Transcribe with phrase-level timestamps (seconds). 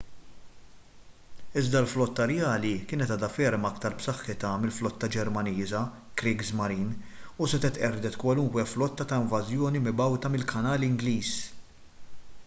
[1.61, 5.81] iżda l-flotta rjali kienet għadha ferm iktar b’saħħitha mill-flotta ġermaniża
[6.23, 11.33] kriegsmarine” u setgħet qerdet kwalunkwe flotta ta’ invażjoni mibgħuta mill-kanal ingliż